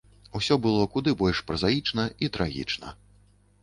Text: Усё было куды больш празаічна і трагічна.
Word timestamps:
Усё 0.39 0.57
было 0.63 0.87
куды 0.95 1.15
больш 1.21 1.43
празаічна 1.51 2.09
і 2.25 2.35
трагічна. 2.39 2.87